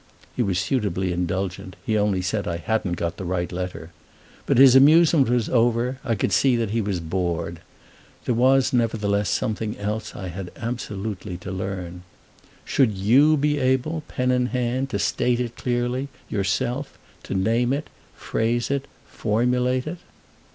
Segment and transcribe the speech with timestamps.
[0.35, 3.91] He was suitably indulgent: he only said I hadn't got the right letter.
[4.47, 7.59] But his amusement was over; I could see he was bored.
[8.25, 12.01] There was nevertheless something else I had absolutely to learn.
[12.65, 18.71] "Should you be able, pen in hand, to state it clearly yourself—to name it, phrase
[18.71, 19.99] it, formulate it?"